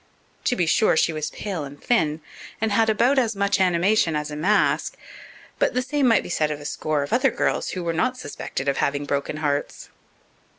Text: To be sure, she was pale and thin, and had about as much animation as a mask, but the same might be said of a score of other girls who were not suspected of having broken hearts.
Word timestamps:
To 0.45 0.55
be 0.55 0.65
sure, 0.65 0.97
she 0.97 1.13
was 1.13 1.29
pale 1.29 1.63
and 1.63 1.79
thin, 1.79 2.21
and 2.59 2.71
had 2.71 2.89
about 2.89 3.19
as 3.19 3.35
much 3.35 3.59
animation 3.61 4.15
as 4.15 4.31
a 4.31 4.35
mask, 4.35 4.97
but 5.59 5.75
the 5.75 5.83
same 5.83 6.07
might 6.07 6.23
be 6.23 6.27
said 6.29 6.49
of 6.49 6.59
a 6.59 6.65
score 6.65 7.03
of 7.03 7.13
other 7.13 7.29
girls 7.29 7.73
who 7.77 7.83
were 7.83 7.93
not 7.93 8.17
suspected 8.17 8.67
of 8.67 8.77
having 8.77 9.05
broken 9.05 9.37
hearts. 9.45 9.89